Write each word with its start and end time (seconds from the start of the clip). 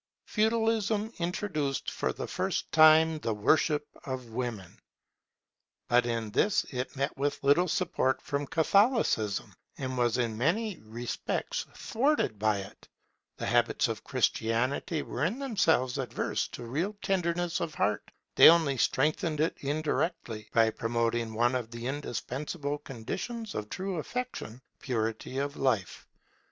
Feudalism 0.25 1.13
introduced 1.19 1.91
for 1.91 2.11
the 2.11 2.25
first 2.25 2.71
time 2.71 3.19
the 3.19 3.35
worship 3.35 3.87
of 4.03 4.31
Woman. 4.33 4.79
But 5.89 6.07
in 6.07 6.31
this 6.31 6.63
it 6.71 6.95
met 6.95 7.15
with 7.15 7.43
little 7.43 7.67
support 7.67 8.19
from 8.19 8.47
Catholicism, 8.47 9.53
and 9.77 9.95
was 9.99 10.17
in 10.17 10.35
many 10.39 10.79
respects 10.79 11.67
thwarted 11.75 12.39
by 12.39 12.61
it. 12.61 12.89
The 13.37 13.45
habits 13.45 13.87
of 13.89 14.03
Christianity 14.03 15.03
were 15.03 15.23
in 15.23 15.37
themselves 15.37 15.99
adverse 15.99 16.47
to 16.47 16.63
real 16.65 16.97
tenderness 17.03 17.59
of 17.59 17.75
heart; 17.75 18.09
they 18.35 18.49
only 18.49 18.77
strengthened 18.79 19.39
it 19.39 19.55
indirectly, 19.59 20.49
by 20.51 20.71
promoting 20.71 21.35
one 21.35 21.53
of 21.53 21.69
the 21.69 21.85
indispensable 21.85 22.79
conditions 22.79 23.53
of 23.53 23.69
true 23.69 23.97
affection, 23.99 24.63
purity 24.79 25.37
of 25.37 25.57
life. 25.57 26.07